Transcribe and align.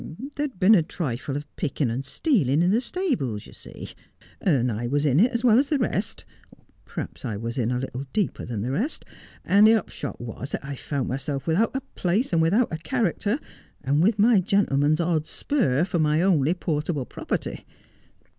There'd 0.35 0.59
been 0.59 0.73
a 0.73 0.81
trifle 0.81 1.37
of 1.37 1.45
picking 1.57 1.91
and 1.91 2.03
stealing 2.03 2.63
in 2.63 2.71
the 2.71 2.81
stables, 2.81 3.45
you 3.45 3.53
see, 3.53 3.89
and 4.41 4.71
I 4.71 4.87
was 4.87 5.05
in 5.05 5.19
it 5.19 5.31
as 5.31 5.43
well 5.43 5.59
as 5.59 5.69
the 5.69 5.77
rest— 5.77 6.25
perhaps 6.85 7.23
I 7.23 7.37
was 7.37 7.59
a 7.59 7.67
little 7.67 8.07
deeper 8.11 8.41
in 8.41 8.49
than 8.49 8.61
the 8.61 8.71
rest— 8.71 9.05
and 9.45 9.67
the 9.67 9.75
upshot 9.75 10.19
was 10.19 10.53
that 10.53 10.65
I 10.65 10.75
found 10.75 11.07
myself 11.07 11.45
without 11.45 11.75
a 11.75 11.81
place 11.93 12.33
and 12.33 12.41
without 12.41 12.73
a 12.73 12.79
character, 12.79 13.37
and 13.83 14.01
with 14.01 14.17
my 14.17 14.39
gentle 14.39 14.77
man's 14.77 14.99
odd 14.99 15.27
spur 15.27 15.83
for 15.85 15.99
my 15.99 16.19
only 16.23 16.55
portable 16.55 17.05
property. 17.05 17.67